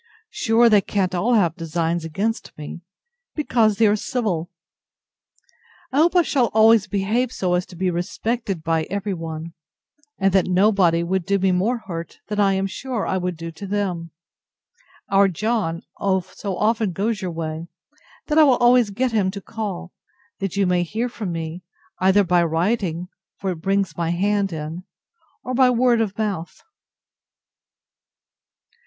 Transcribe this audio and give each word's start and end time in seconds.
Sure 0.31 0.67
they 0.67 0.81
can't 0.81 1.13
all 1.13 1.35
have 1.35 1.55
designs 1.55 2.03
against 2.03 2.57
me, 2.57 2.81
because 3.35 3.77
they 3.77 3.85
are 3.85 3.95
civil! 3.95 4.49
I 5.91 5.97
hope 5.97 6.15
I 6.15 6.23
shall 6.23 6.47
always 6.55 6.87
behave 6.87 7.31
so 7.31 7.53
as 7.53 7.67
to 7.67 7.75
be 7.75 7.91
respected 7.91 8.63
by 8.63 8.85
every 8.85 9.13
one; 9.13 9.53
and 10.17 10.33
that 10.33 10.47
nobody 10.47 11.03
would 11.03 11.23
do 11.23 11.37
me 11.37 11.51
more 11.51 11.83
hurt 11.85 12.19
than 12.29 12.39
I 12.39 12.53
am 12.53 12.65
sure 12.65 13.05
I 13.05 13.19
would 13.19 13.37
do 13.37 13.51
them. 13.51 14.09
Our 15.09 15.27
John 15.27 15.83
so 15.99 16.57
often 16.57 16.93
goes 16.93 17.21
your 17.21 17.29
way, 17.29 17.67
that 18.25 18.39
I 18.39 18.43
will 18.43 18.57
always 18.57 18.89
get 18.89 19.11
him 19.11 19.29
to 19.29 19.39
call, 19.39 19.93
that 20.39 20.57
you 20.57 20.65
may 20.65 20.81
hear 20.81 21.09
from 21.09 21.31
me, 21.31 21.61
either 21.99 22.23
by 22.23 22.43
writing, 22.43 23.07
(for 23.37 23.51
it 23.51 23.57
brings 23.61 23.95
my 23.95 24.09
hand 24.09 24.51
in,) 24.51 24.83
or 25.43 25.53
by 25.53 25.69
word 25.69 26.01
of 26.01 26.17
mouth. 26.17 26.63